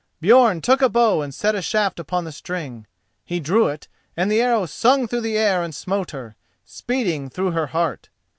[0.19, 2.87] Björn took a bow and set a shaft upon the string.
[3.23, 6.35] He drew it and the arrow sung through the air and smote her,
[6.65, 8.09] speeding through her heart.